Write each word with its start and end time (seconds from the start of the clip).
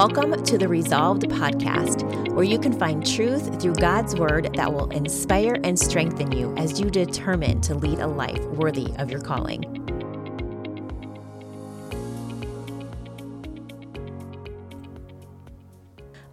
Welcome 0.00 0.42
to 0.44 0.56
the 0.56 0.66
Resolved 0.66 1.24
podcast, 1.24 2.32
where 2.32 2.42
you 2.42 2.58
can 2.58 2.72
find 2.72 3.06
truth 3.06 3.60
through 3.60 3.74
God's 3.74 4.16
word 4.16 4.48
that 4.54 4.72
will 4.72 4.88
inspire 4.92 5.58
and 5.62 5.78
strengthen 5.78 6.32
you 6.32 6.54
as 6.56 6.80
you 6.80 6.88
determine 6.88 7.60
to 7.60 7.74
lead 7.74 7.98
a 7.98 8.06
life 8.06 8.42
worthy 8.46 8.94
of 8.96 9.10
your 9.10 9.20
calling. 9.20 9.62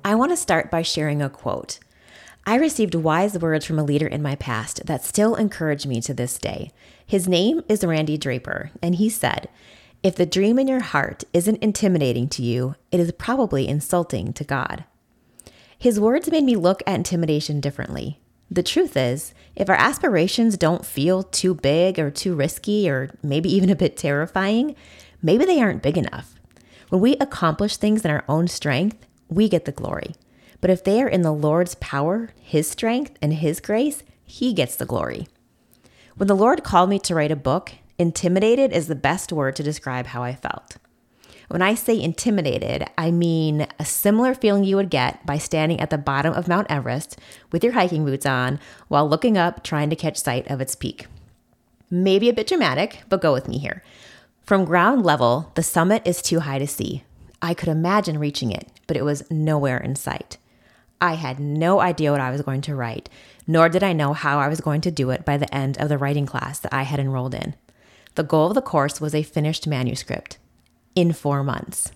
I 0.06 0.16
want 0.16 0.32
to 0.32 0.38
start 0.38 0.72
by 0.72 0.82
sharing 0.82 1.22
a 1.22 1.30
quote. 1.30 1.80
I 2.46 2.56
received 2.56 2.96
wise 2.96 3.38
words 3.38 3.66
from 3.66 3.80
a 3.80 3.84
leader 3.84 4.08
in 4.08 4.22
my 4.22 4.36
past 4.36 4.86
that 4.86 5.04
still 5.04 5.36
encourage 5.36 5.86
me 5.86 6.00
to 6.04 6.14
this 6.14 6.38
day. 6.38 6.72
His 7.06 7.28
name 7.28 7.64
is 7.68 7.84
Randy 7.84 8.18
Draper, 8.18 8.72
and 8.82 8.96
he 8.96 9.10
said, 9.10 9.50
If 10.08 10.16
the 10.16 10.26
dream 10.26 10.58
in 10.58 10.70
your 10.70 10.80
heart 10.80 11.26
isn't 11.34 11.62
intimidating 11.62 12.30
to 12.30 12.42
you, 12.42 12.76
it 12.94 13.02
is 13.02 13.12
probably 13.12 13.68
insulting 13.68 14.32
to 14.32 14.46
God. 14.46 14.86
His 15.78 16.00
words 16.00 16.32
made 16.32 16.46
me 16.46 16.56
look 16.56 16.82
at 16.88 16.96
intimidation 16.96 17.60
differently. 17.60 18.22
The 18.50 18.64
truth 18.64 18.96
is, 18.96 19.34
if 19.54 19.70
our 19.70 19.76
aspirations 19.76 20.56
don't 20.56 20.86
feel 20.86 21.24
too 21.24 21.54
big 21.54 22.00
or 22.00 22.10
too 22.10 22.36
risky 22.36 22.90
or 22.90 23.10
maybe 23.22 23.54
even 23.54 23.70
a 23.70 23.76
bit 23.76 23.98
terrifying, 23.98 24.78
maybe 25.22 25.44
they 25.44 25.60
aren't 25.60 25.84
big 25.84 25.98
enough. 25.98 26.36
When 26.88 27.02
we 27.02 27.18
accomplish 27.18 27.76
things 27.76 28.06
in 28.06 28.12
our 28.12 28.24
own 28.30 28.48
strength, 28.48 29.06
we 29.28 29.50
get 29.50 29.66
the 29.66 29.74
glory. 29.74 30.16
But 30.62 30.70
if 30.70 30.86
they 30.86 31.02
are 31.02 31.10
in 31.10 31.24
the 31.24 31.34
Lord's 31.34 31.76
power, 31.76 32.30
His 32.40 32.70
strength, 32.70 33.18
and 33.22 33.34
His 33.34 33.60
grace, 33.60 34.04
He 34.24 34.54
gets 34.54 34.78
the 34.78 34.86
glory. 34.86 35.28
When 36.16 36.28
the 36.28 36.34
Lord 36.34 36.64
called 36.64 36.90
me 36.90 36.98
to 37.00 37.14
write 37.14 37.30
a 37.30 37.36
book, 37.36 37.74
intimidated 37.98 38.72
is 38.72 38.88
the 38.88 38.96
best 38.96 39.32
word 39.32 39.56
to 39.56 39.64
describe 39.64 40.08
how 40.08 40.24
I 40.24 40.36
felt. 40.36 40.78
When 41.48 41.62
I 41.62 41.76
say 41.76 42.00
intimidated, 42.00 42.86
I 42.98 43.10
mean 43.10 43.68
a 43.80 43.86
similar 43.86 44.36
feeling 44.36 44.66
you 44.66 44.76
would 44.76 44.90
get 44.90 45.26
by 45.26 45.38
standing 45.38 45.80
at 45.80 45.90
the 45.90 45.98
bottom 45.98 46.34
of 46.34 46.50
Mount 46.50 46.68
Everest 46.70 47.18
with 47.52 47.64
your 47.64 47.74
hiking 47.74 48.04
boots 48.04 48.26
on 48.26 48.60
while 48.90 49.08
looking 49.08 49.38
up 49.38 49.64
trying 49.64 49.90
to 49.90 49.96
catch 49.96 50.18
sight 50.18 50.50
of 50.52 50.60
its 50.60 50.76
peak. 50.76 51.08
Maybe 51.90 52.28
a 52.28 52.34
bit 52.34 52.48
dramatic, 52.48 53.04
but 53.08 53.22
go 53.22 53.32
with 53.32 53.48
me 53.48 53.60
here. 53.60 53.82
From 54.44 54.66
ground 54.66 55.06
level, 55.06 55.52
the 55.56 55.64
summit 55.64 56.02
is 56.06 56.22
too 56.22 56.42
high 56.42 56.60
to 56.60 56.68
see. 56.68 57.04
I 57.42 57.54
could 57.54 57.70
imagine 57.70 58.20
reaching 58.20 58.52
it, 58.52 58.68
but 58.86 58.98
it 58.98 59.06
was 59.06 59.30
nowhere 59.32 59.78
in 59.78 59.96
sight. 59.96 60.38
I 61.00 61.14
had 61.14 61.40
no 61.40 61.80
idea 61.80 62.12
what 62.12 62.22
I 62.22 62.32
was 62.32 62.42
going 62.42 62.62
to 62.62 62.76
write, 62.76 63.10
nor 63.46 63.70
did 63.70 63.84
I 63.84 63.94
know 63.94 64.14
how 64.14 64.40
I 64.40 64.48
was 64.50 64.60
going 64.60 64.82
to 64.82 64.92
do 64.92 65.12
it 65.12 65.24
by 65.24 65.38
the 65.38 65.54
end 65.54 65.78
of 65.78 65.88
the 65.88 65.98
writing 65.98 66.26
class 66.26 66.60
that 66.60 66.74
I 66.74 66.84
had 66.84 67.00
enrolled 67.00 67.36
in. 67.36 67.56
The 68.18 68.24
goal 68.24 68.48
of 68.48 68.56
the 68.56 68.64
course 68.64 69.00
was 69.00 69.14
a 69.14 69.22
finished 69.22 69.68
manuscript 69.68 70.40
in 70.96 71.14
four 71.14 71.44
months. 71.44 71.92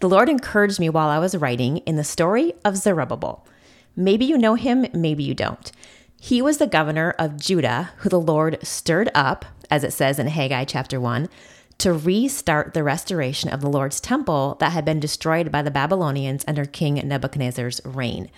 The 0.00 0.08
Lord 0.08 0.30
encouraged 0.30 0.80
me 0.80 0.88
while 0.88 1.10
I 1.10 1.18
was 1.18 1.36
writing 1.36 1.78
in 1.78 1.96
the 1.96 2.02
story 2.02 2.54
of 2.64 2.78
Zerubbabel. 2.78 3.46
Maybe 3.94 4.24
you 4.24 4.38
know 4.38 4.54
him, 4.54 4.86
maybe 4.94 5.22
you 5.22 5.34
don't. 5.34 5.70
He 6.18 6.40
was 6.40 6.56
the 6.56 6.66
governor 6.66 7.14
of 7.18 7.38
Judah 7.38 7.90
who 7.98 8.08
the 8.08 8.18
Lord 8.18 8.56
stirred 8.62 9.10
up, 9.14 9.44
as 9.70 9.84
it 9.84 9.92
says 9.92 10.18
in 10.18 10.28
Haggai 10.28 10.64
chapter 10.64 10.98
1, 10.98 11.28
to 11.76 11.92
restart 11.92 12.72
the 12.72 12.82
restoration 12.82 13.50
of 13.50 13.60
the 13.60 13.68
Lord's 13.68 14.00
temple 14.00 14.56
that 14.60 14.72
had 14.72 14.86
been 14.86 14.98
destroyed 14.98 15.52
by 15.52 15.60
the 15.60 15.70
Babylonians 15.70 16.42
under 16.48 16.64
King 16.64 16.94
Nebuchadnezzar's 17.06 17.82
reign. 17.84 18.30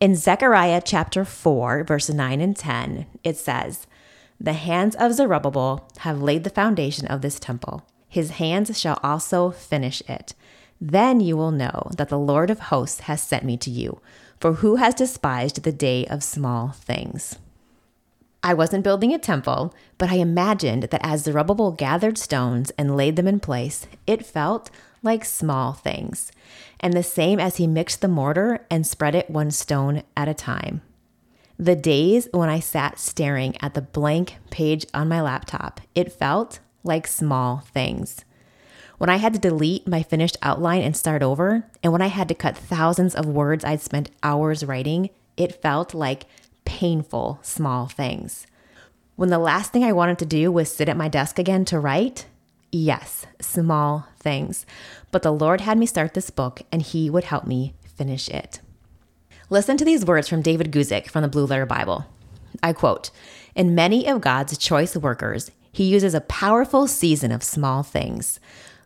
In 0.00 0.16
Zechariah 0.16 0.82
chapter 0.84 1.24
4, 1.24 1.84
verses 1.84 2.16
9 2.16 2.40
and 2.40 2.56
10, 2.56 3.06
it 3.22 3.36
says, 3.36 3.86
The 4.40 4.52
hands 4.52 4.94
of 4.96 5.14
Zerubbabel 5.14 5.88
have 5.98 6.22
laid 6.22 6.44
the 6.44 6.50
foundation 6.50 7.06
of 7.06 7.22
this 7.22 7.40
temple. 7.40 7.86
His 8.08 8.32
hands 8.32 8.78
shall 8.78 9.00
also 9.02 9.50
finish 9.50 10.02
it. 10.08 10.34
Then 10.80 11.20
you 11.20 11.36
will 11.36 11.50
know 11.50 11.90
that 11.96 12.08
the 12.08 12.18
Lord 12.18 12.50
of 12.50 12.58
hosts 12.60 13.00
has 13.00 13.22
sent 13.22 13.44
me 13.44 13.56
to 13.58 13.70
you. 13.70 14.00
For 14.40 14.54
who 14.54 14.76
has 14.76 14.94
despised 14.94 15.62
the 15.62 15.72
day 15.72 16.06
of 16.06 16.22
small 16.22 16.68
things? 16.68 17.38
I 18.42 18.54
wasn't 18.54 18.84
building 18.84 19.12
a 19.12 19.18
temple, 19.18 19.74
but 19.98 20.10
I 20.10 20.16
imagined 20.16 20.84
that 20.84 21.00
as 21.04 21.24
Zerubbabel 21.24 21.72
gathered 21.72 22.18
stones 22.18 22.70
and 22.78 22.96
laid 22.96 23.16
them 23.16 23.26
in 23.26 23.40
place, 23.40 23.86
it 24.06 24.24
felt 24.24 24.70
like 25.02 25.24
small 25.24 25.72
things, 25.72 26.30
and 26.78 26.92
the 26.92 27.02
same 27.02 27.40
as 27.40 27.56
he 27.56 27.66
mixed 27.66 28.02
the 28.02 28.08
mortar 28.08 28.64
and 28.70 28.86
spread 28.86 29.14
it 29.14 29.30
one 29.30 29.50
stone 29.50 30.02
at 30.16 30.28
a 30.28 30.34
time. 30.34 30.82
The 31.58 31.76
days 31.76 32.28
when 32.32 32.50
I 32.50 32.60
sat 32.60 32.98
staring 32.98 33.56
at 33.62 33.72
the 33.72 33.80
blank 33.80 34.36
page 34.50 34.84
on 34.92 35.08
my 35.08 35.22
laptop, 35.22 35.80
it 35.94 36.12
felt 36.12 36.60
like 36.84 37.06
small 37.06 37.60
things. 37.72 38.26
When 38.98 39.08
I 39.08 39.16
had 39.16 39.32
to 39.32 39.38
delete 39.38 39.88
my 39.88 40.02
finished 40.02 40.36
outline 40.42 40.82
and 40.82 40.94
start 40.94 41.22
over, 41.22 41.66
and 41.82 41.92
when 41.92 42.02
I 42.02 42.08
had 42.08 42.28
to 42.28 42.34
cut 42.34 42.58
thousands 42.58 43.14
of 43.14 43.26
words 43.26 43.64
I'd 43.64 43.80
spent 43.80 44.10
hours 44.22 44.64
writing, 44.64 45.08
it 45.38 45.62
felt 45.62 45.94
like 45.94 46.26
painful 46.66 47.38
small 47.40 47.86
things. 47.86 48.46
When 49.16 49.30
the 49.30 49.38
last 49.38 49.72
thing 49.72 49.82
I 49.82 49.92
wanted 49.92 50.18
to 50.18 50.26
do 50.26 50.52
was 50.52 50.70
sit 50.70 50.90
at 50.90 50.96
my 50.96 51.08
desk 51.08 51.38
again 51.38 51.64
to 51.66 51.80
write, 51.80 52.26
yes, 52.70 53.24
small 53.40 54.08
things. 54.18 54.66
But 55.10 55.22
the 55.22 55.32
Lord 55.32 55.62
had 55.62 55.78
me 55.78 55.86
start 55.86 56.12
this 56.12 56.28
book 56.28 56.60
and 56.70 56.82
He 56.82 57.08
would 57.08 57.24
help 57.24 57.46
me 57.46 57.72
finish 57.96 58.28
it. 58.28 58.60
Listen 59.48 59.76
to 59.76 59.84
these 59.84 60.04
words 60.04 60.28
from 60.28 60.42
David 60.42 60.72
Guzik 60.72 61.08
from 61.08 61.22
the 61.22 61.28
Blue 61.28 61.46
Letter 61.46 61.66
Bible. 61.66 62.04
I 62.64 62.72
quote 62.72 63.10
In 63.54 63.76
many 63.76 64.08
of 64.08 64.20
God's 64.20 64.58
choice 64.58 64.96
workers, 64.96 65.52
He 65.70 65.84
uses 65.84 66.14
a 66.14 66.20
powerful 66.20 66.88
season 66.88 67.30
of 67.30 67.44
small 67.44 67.84
things. 67.84 68.40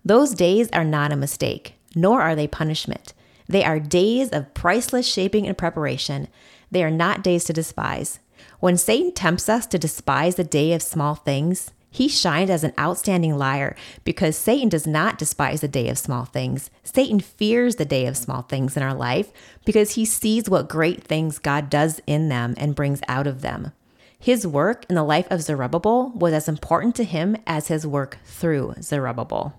Those 0.04 0.34
days 0.34 0.68
are 0.72 0.84
not 0.84 1.12
a 1.12 1.16
mistake, 1.16 1.76
nor 1.94 2.20
are 2.20 2.36
they 2.36 2.46
punishment. 2.46 3.14
They 3.48 3.64
are 3.64 3.80
days 3.80 4.28
of 4.30 4.52
priceless 4.52 5.06
shaping 5.06 5.46
and 5.46 5.56
preparation 5.56 6.28
they 6.70 6.84
are 6.84 6.90
not 6.90 7.24
days 7.24 7.44
to 7.44 7.52
despise. 7.52 8.20
When 8.60 8.76
Satan 8.76 9.12
tempts 9.12 9.48
us 9.48 9.66
to 9.66 9.78
despise 9.78 10.36
the 10.36 10.44
day 10.44 10.72
of 10.72 10.82
small 10.82 11.14
things, 11.14 11.72
he 11.90 12.08
shined 12.08 12.50
as 12.50 12.62
an 12.62 12.72
outstanding 12.78 13.36
liar 13.36 13.74
because 14.04 14.36
Satan 14.36 14.68
does 14.68 14.86
not 14.86 15.18
despise 15.18 15.60
the 15.60 15.68
day 15.68 15.88
of 15.88 15.98
small 15.98 16.24
things. 16.24 16.70
Satan 16.84 17.18
fears 17.18 17.76
the 17.76 17.84
day 17.84 18.06
of 18.06 18.16
small 18.16 18.42
things 18.42 18.76
in 18.76 18.82
our 18.82 18.94
life 18.94 19.32
because 19.64 19.94
he 19.94 20.04
sees 20.04 20.48
what 20.48 20.68
great 20.68 21.02
things 21.02 21.38
God 21.38 21.68
does 21.68 22.00
in 22.06 22.28
them 22.28 22.54
and 22.56 22.76
brings 22.76 23.00
out 23.08 23.26
of 23.26 23.42
them. 23.42 23.72
His 24.18 24.46
work 24.46 24.86
in 24.88 24.94
the 24.94 25.02
life 25.02 25.26
of 25.30 25.42
Zerubbabel 25.42 26.10
was 26.10 26.32
as 26.32 26.48
important 26.48 26.94
to 26.96 27.04
him 27.04 27.36
as 27.46 27.68
his 27.68 27.86
work 27.86 28.18
through 28.24 28.74
Zerubbabel. 28.80 29.54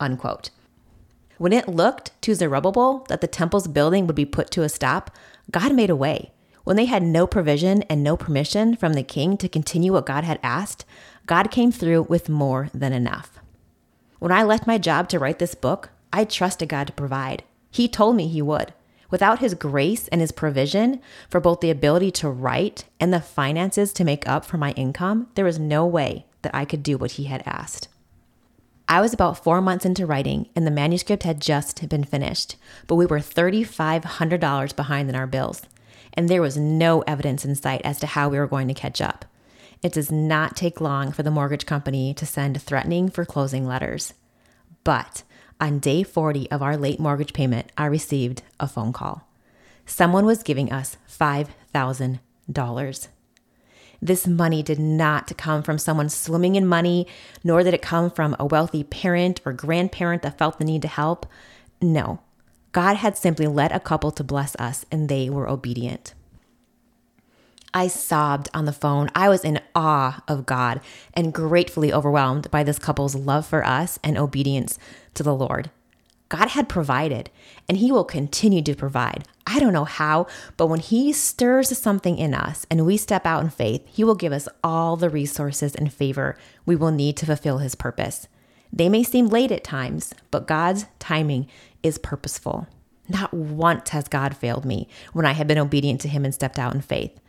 Unquote. 0.00 0.50
When 1.36 1.52
it 1.52 1.68
looked 1.68 2.12
to 2.22 2.34
Zerubbabel 2.34 3.04
that 3.08 3.20
the 3.20 3.26
temple's 3.26 3.66
building 3.66 4.06
would 4.06 4.16
be 4.16 4.24
put 4.24 4.50
to 4.52 4.62
a 4.62 4.68
stop, 4.68 5.10
God 5.50 5.74
made 5.74 5.90
a 5.90 5.96
way. 5.96 6.30
When 6.62 6.76
they 6.76 6.86
had 6.86 7.02
no 7.02 7.26
provision 7.26 7.82
and 7.82 8.02
no 8.02 8.16
permission 8.16 8.76
from 8.76 8.94
the 8.94 9.02
king 9.02 9.36
to 9.36 9.48
continue 9.48 9.92
what 9.92 10.06
God 10.06 10.24
had 10.24 10.40
asked, 10.42 10.86
God 11.26 11.50
came 11.50 11.72
through 11.72 12.02
with 12.02 12.28
more 12.28 12.68
than 12.74 12.92
enough. 12.92 13.38
When 14.18 14.32
I 14.32 14.42
left 14.42 14.66
my 14.66 14.78
job 14.78 15.08
to 15.08 15.18
write 15.18 15.38
this 15.38 15.54
book, 15.54 15.90
I 16.12 16.24
trusted 16.24 16.68
God 16.68 16.86
to 16.86 16.92
provide. 16.92 17.44
He 17.70 17.88
told 17.88 18.16
me 18.16 18.28
He 18.28 18.42
would. 18.42 18.72
Without 19.10 19.38
His 19.38 19.54
grace 19.54 20.08
and 20.08 20.20
His 20.20 20.32
provision 20.32 21.00
for 21.28 21.40
both 21.40 21.60
the 21.60 21.70
ability 21.70 22.10
to 22.12 22.28
write 22.28 22.84
and 23.00 23.12
the 23.12 23.20
finances 23.20 23.92
to 23.94 24.04
make 24.04 24.28
up 24.28 24.44
for 24.44 24.58
my 24.58 24.72
income, 24.72 25.28
there 25.34 25.44
was 25.44 25.58
no 25.58 25.86
way 25.86 26.26
that 26.42 26.54
I 26.54 26.64
could 26.64 26.82
do 26.82 26.98
what 26.98 27.12
He 27.12 27.24
had 27.24 27.42
asked. 27.46 27.88
I 28.86 29.00
was 29.00 29.14
about 29.14 29.42
four 29.42 29.62
months 29.62 29.86
into 29.86 30.06
writing, 30.06 30.48
and 30.54 30.66
the 30.66 30.70
manuscript 30.70 31.22
had 31.22 31.40
just 31.40 31.88
been 31.88 32.04
finished, 32.04 32.56
but 32.86 32.96
we 32.96 33.06
were 33.06 33.18
$3,500 33.20 34.76
behind 34.76 35.08
in 35.08 35.16
our 35.16 35.26
bills 35.26 35.62
and 36.14 36.28
there 36.28 36.42
was 36.42 36.56
no 36.56 37.02
evidence 37.02 37.44
in 37.44 37.54
sight 37.54 37.82
as 37.84 37.98
to 38.00 38.06
how 38.06 38.28
we 38.28 38.38
were 38.38 38.46
going 38.46 38.68
to 38.68 38.74
catch 38.74 39.00
up. 39.00 39.26
It 39.84 39.92
does 39.92 40.10
not 40.10 40.56
take 40.56 40.80
long 40.80 41.12
for 41.12 41.22
the 41.22 41.30
mortgage 41.30 41.66
company 41.66 42.14
to 42.14 42.24
send 42.24 42.60
threatening 42.60 43.10
foreclosing 43.10 43.66
letters. 43.66 44.14
But 44.82 45.24
on 45.60 45.78
day 45.78 46.02
40 46.02 46.50
of 46.50 46.62
our 46.62 46.78
late 46.78 46.98
mortgage 46.98 47.34
payment, 47.34 47.70
I 47.76 47.84
received 47.84 48.40
a 48.58 48.66
phone 48.66 48.94
call. 48.94 49.28
Someone 49.84 50.24
was 50.24 50.42
giving 50.42 50.72
us 50.72 50.96
$5,000. 51.06 53.08
This 54.00 54.26
money 54.26 54.62
did 54.62 54.78
not 54.78 55.36
come 55.36 55.62
from 55.62 55.76
someone 55.76 56.08
swimming 56.08 56.54
in 56.54 56.66
money, 56.66 57.06
nor 57.44 57.62
did 57.62 57.74
it 57.74 57.82
come 57.82 58.10
from 58.10 58.34
a 58.38 58.46
wealthy 58.46 58.84
parent 58.84 59.42
or 59.44 59.52
grandparent 59.52 60.22
that 60.22 60.38
felt 60.38 60.58
the 60.58 60.64
need 60.64 60.80
to 60.80 60.88
help. 60.88 61.26
No, 61.82 62.20
God 62.72 62.96
had 62.96 63.18
simply 63.18 63.46
led 63.46 63.70
a 63.70 63.80
couple 63.80 64.10
to 64.12 64.24
bless 64.24 64.56
us, 64.56 64.86
and 64.90 65.10
they 65.10 65.28
were 65.28 65.46
obedient. 65.46 66.14
I 67.76 67.88
sobbed 67.88 68.48
on 68.54 68.66
the 68.66 68.72
phone. 68.72 69.10
I 69.16 69.28
was 69.28 69.44
in 69.44 69.60
awe 69.74 70.22
of 70.28 70.46
God 70.46 70.80
and 71.12 71.34
gratefully 71.34 71.92
overwhelmed 71.92 72.48
by 72.52 72.62
this 72.62 72.78
couple's 72.78 73.16
love 73.16 73.44
for 73.44 73.66
us 73.66 73.98
and 74.04 74.16
obedience 74.16 74.78
to 75.14 75.24
the 75.24 75.34
Lord. 75.34 75.70
God 76.28 76.50
had 76.50 76.68
provided, 76.68 77.30
and 77.68 77.78
He 77.78 77.90
will 77.90 78.04
continue 78.04 78.62
to 78.62 78.74
provide. 78.74 79.24
I 79.46 79.58
don't 79.58 79.72
know 79.72 79.84
how, 79.84 80.26
but 80.56 80.68
when 80.68 80.80
He 80.80 81.12
stirs 81.12 81.76
something 81.76 82.16
in 82.16 82.32
us 82.32 82.64
and 82.70 82.86
we 82.86 82.96
step 82.96 83.26
out 83.26 83.42
in 83.42 83.50
faith, 83.50 83.84
He 83.86 84.04
will 84.04 84.14
give 84.14 84.32
us 84.32 84.48
all 84.62 84.96
the 84.96 85.10
resources 85.10 85.74
and 85.74 85.92
favor 85.92 86.38
we 86.64 86.76
will 86.76 86.92
need 86.92 87.16
to 87.18 87.26
fulfill 87.26 87.58
His 87.58 87.74
purpose. 87.74 88.28
They 88.72 88.88
may 88.88 89.02
seem 89.02 89.26
late 89.26 89.52
at 89.52 89.64
times, 89.64 90.14
but 90.30 90.46
God's 90.46 90.86
timing 90.98 91.48
is 91.82 91.98
purposeful. 91.98 92.68
Not 93.08 93.34
once 93.34 93.90
has 93.90 94.08
God 94.08 94.36
failed 94.36 94.64
me 94.64 94.88
when 95.12 95.26
I 95.26 95.32
have 95.32 95.46
been 95.46 95.58
obedient 95.58 96.00
to 96.02 96.08
Him 96.08 96.24
and 96.24 96.34
stepped 96.34 96.58
out 96.58 96.74
in 96.74 96.80
faith. 96.80 97.20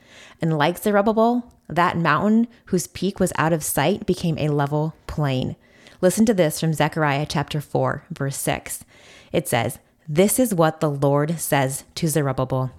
And 0.41 0.57
like 0.57 0.77
Zerubbabel, 0.77 1.51
that 1.67 1.97
mountain 1.97 2.47
whose 2.65 2.88
peak 2.88 3.19
was 3.19 3.33
out 3.38 3.53
of 3.53 3.63
sight 3.63 4.06
became 4.06 4.38
a 4.38 4.50
level 4.50 4.95
plain. 5.07 5.56
Listen 6.01 6.25
to 6.25 6.33
this 6.33 6.59
from 6.59 6.73
Zechariah 6.73 7.25
chapter 7.27 7.62
4, 7.62 8.03
verse 8.12 8.38
6. 8.38 8.83
It 9.31 9.47
says, 9.47 9.79
This 10.07 10.39
is 10.39 10.53
what 10.53 10.79
the 10.79 10.89
Lord 10.89 11.39
says 11.39 11.83
to 11.95 12.07
Zerubbabel. 12.07 12.71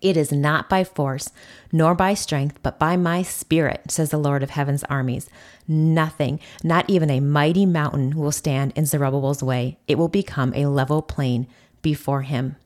It 0.00 0.16
is 0.16 0.30
not 0.30 0.68
by 0.68 0.84
force, 0.84 1.30
nor 1.72 1.94
by 1.94 2.14
strength, 2.14 2.60
but 2.62 2.78
by 2.78 2.96
my 2.96 3.22
spirit, 3.22 3.90
says 3.90 4.10
the 4.10 4.18
Lord 4.18 4.44
of 4.44 4.50
heaven's 4.50 4.84
armies. 4.84 5.28
Nothing, 5.66 6.38
not 6.62 6.88
even 6.88 7.10
a 7.10 7.20
mighty 7.20 7.66
mountain, 7.66 8.16
will 8.16 8.30
stand 8.30 8.72
in 8.76 8.86
Zerubbabel's 8.86 9.42
way. 9.42 9.78
It 9.88 9.98
will 9.98 10.08
become 10.08 10.54
a 10.54 10.66
level 10.66 11.02
plain 11.02 11.48
before 11.82 12.22
him. 12.22 12.56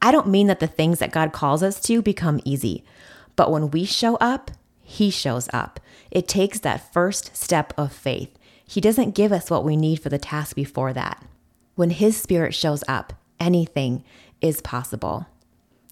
I 0.00 0.12
don't 0.12 0.28
mean 0.28 0.46
that 0.46 0.60
the 0.60 0.66
things 0.66 0.98
that 0.98 1.12
God 1.12 1.32
calls 1.32 1.62
us 1.62 1.80
to 1.82 2.02
become 2.02 2.40
easy, 2.44 2.84
but 3.34 3.50
when 3.50 3.70
we 3.70 3.84
show 3.84 4.16
up, 4.16 4.50
He 4.82 5.10
shows 5.10 5.48
up. 5.52 5.80
It 6.10 6.28
takes 6.28 6.60
that 6.60 6.92
first 6.92 7.36
step 7.36 7.72
of 7.76 7.92
faith. 7.92 8.36
He 8.66 8.80
doesn't 8.80 9.14
give 9.14 9.32
us 9.32 9.50
what 9.50 9.64
we 9.64 9.76
need 9.76 10.00
for 10.00 10.08
the 10.08 10.18
task 10.18 10.56
before 10.56 10.92
that. 10.92 11.24
When 11.74 11.90
His 11.90 12.16
Spirit 12.16 12.54
shows 12.54 12.82
up, 12.88 13.12
anything 13.38 14.04
is 14.40 14.60
possible. 14.60 15.26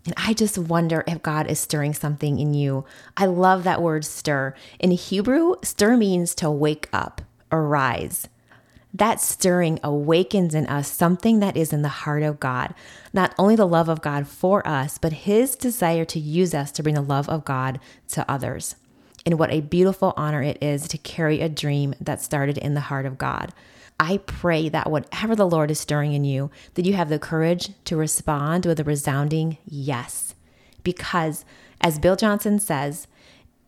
And 0.05 0.15
I 0.17 0.35
just 0.35 0.59
wonder 0.59 1.03
if 1.07 1.23
God 1.23 1.47
is 1.47 1.59
stirring 1.59 1.95
something 1.95 2.39
in 2.39 2.53
you. 2.53 2.85
I 3.17 3.27
love 3.27 3.65
that 3.65 3.81
word 3.81 4.05
stir. 4.05 4.55
In 4.79 4.91
Hebrew, 4.91 5.55
stir 5.63 5.97
means 5.97 6.35
to 6.37 6.51
wake 6.51 6.89
up, 6.93 7.23
arise. 7.51 8.29
That 8.95 9.21
stirring 9.21 9.81
awakens 9.83 10.55
in 10.55 10.67
us 10.67 10.89
something 10.89 11.41
that 11.41 11.57
is 11.57 11.73
in 11.73 11.83
the 11.83 11.89
heart 11.89 12.23
of 12.23 12.39
God. 12.39 12.75
Not 13.13 13.35
only 13.39 13.57
the 13.57 13.67
love 13.67 13.89
of 13.89 14.01
God 14.01 14.29
for 14.29 14.67
us, 14.67 14.99
but 14.99 15.13
His 15.13 15.57
desire 15.57 16.05
to 16.05 16.21
use 16.21 16.55
us 16.55 16.71
to 16.73 16.83
bring 16.83 16.95
the 16.95 17.03
love 17.03 17.29
of 17.29 17.45
God 17.45 17.81
to 18.09 18.31
others. 18.31 18.77
And 19.27 19.39
what 19.39 19.53
a 19.53 19.63
beautiful 19.63 20.15
honor 20.17 20.43
it 20.43 20.63
is 20.63 20.87
to 20.89 20.99
carry 20.99 21.41
a 21.41 21.49
dream 21.49 21.95
that 22.01 22.23
started 22.23 22.57
in 22.57 22.75
the 22.75 22.81
heart 22.81 23.07
of 23.07 23.19
God. 23.19 23.53
I 23.99 24.19
pray 24.19 24.69
that 24.69 24.91
whatever 24.91 25.35
the 25.35 25.47
Lord 25.47 25.71
is 25.71 25.81
stirring 25.81 26.13
in 26.13 26.25
you, 26.25 26.51
that 26.75 26.85
you 26.85 26.95
have 26.95 27.09
the 27.09 27.19
courage 27.19 27.71
to 27.85 27.97
respond 27.97 28.67
with 28.67 28.81
a 28.81 28.85
resounding 28.85 29.59
yes. 29.65 30.35
Because, 30.83 31.45
as 31.81 31.99
Bill 31.99 32.17
Johnson 32.17 32.59
says, 32.59 33.07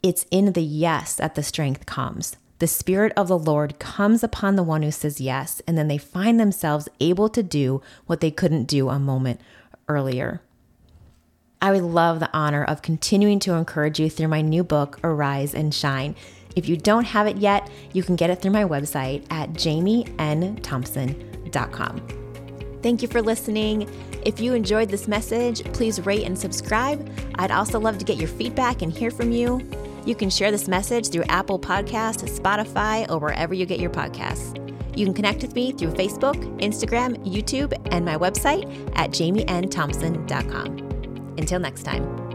it's 0.03 0.27
in 0.31 0.53
the 0.53 0.63
yes 0.63 1.15
that 1.17 1.35
the 1.35 1.43
strength 1.43 1.87
comes. 1.87 2.37
The 2.59 2.67
Spirit 2.67 3.13
of 3.17 3.29
the 3.29 3.39
Lord 3.39 3.79
comes 3.79 4.25
upon 4.25 4.57
the 4.57 4.63
one 4.63 4.83
who 4.83 4.91
says 4.91 5.21
yes, 5.21 5.61
and 5.67 5.77
then 5.77 5.89
they 5.89 5.99
find 5.99 6.41
themselves 6.41 6.89
able 7.01 7.29
to 7.29 7.43
do 7.43 7.83
what 8.07 8.21
they 8.21 8.31
couldn't 8.31 8.65
do 8.65 8.89
a 8.89 8.99
moment 8.99 9.43
earlier. 9.89 10.41
I 11.61 11.73
would 11.73 11.83
love 11.83 12.21
the 12.21 12.31
honor 12.33 12.65
of 12.65 12.81
continuing 12.81 13.41
to 13.41 13.53
encourage 13.55 14.01
you 14.01 14.09
through 14.09 14.29
my 14.29 14.41
new 14.41 14.65
book, 14.65 14.99
Arise 15.05 15.55
and 15.55 15.75
Shine. 15.75 16.17
If 16.55 16.67
you 16.69 16.79
don't 16.79 17.05
have 17.05 17.27
it 17.27 17.37
yet, 17.37 17.69
you 17.93 18.03
can 18.03 18.17
get 18.17 18.31
it 18.31 18.41
through 18.41 18.53
my 18.53 18.65
website 18.65 19.27
at 19.31 19.51
jamienthompson.com. 19.51 22.09
Thank 22.83 23.03
you 23.03 23.09
for 23.09 23.21
listening. 23.21 23.91
If 24.25 24.41
you 24.41 24.55
enjoyed 24.55 24.89
this 24.89 25.07
message, 25.09 25.63
please 25.73 26.07
rate 26.07 26.25
and 26.25 26.39
subscribe. 26.39 27.07
I'd 27.35 27.51
also 27.51 27.79
love 27.79 27.99
to 27.99 28.05
get 28.05 28.17
your 28.17 28.29
feedback 28.29 28.81
and 28.81 28.91
hear 28.93 29.11
from 29.11 29.33
you. 29.33 29.61
You 30.07 30.15
can 30.15 30.31
share 30.31 30.51
this 30.51 30.69
message 30.69 31.11
through 31.11 31.25
Apple 31.25 31.59
Podcasts, 31.59 32.39
Spotify, 32.39 33.11
or 33.11 33.19
wherever 33.19 33.53
you 33.53 33.67
get 33.67 33.81
your 33.81 33.91
podcasts. 33.91 34.63
You 34.97 35.05
can 35.05 35.13
connect 35.13 35.43
with 35.43 35.55
me 35.55 35.73
through 35.73 35.93
Facebook, 35.93 36.37
Instagram, 36.61 37.17
YouTube, 37.27 37.75
and 37.93 38.05
my 38.05 38.17
website 38.17 38.65
at 38.97 39.11
jamienthompson.com. 39.11 41.35
Until 41.37 41.59
next 41.59 41.83
time. 41.83 42.26